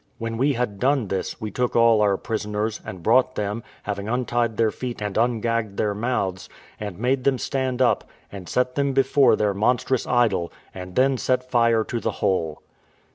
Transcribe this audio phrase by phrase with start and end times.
[0.17, 4.57] When we had done this, we took all our prisoners, and brought them, having untied
[4.57, 9.35] their feet and ungagged their mouths, and made them stand up, and set them before
[9.35, 12.63] their monstrous idol, and then set fire to the whole.